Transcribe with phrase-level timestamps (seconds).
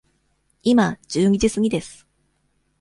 [0.63, 2.07] 今十二時すぎです。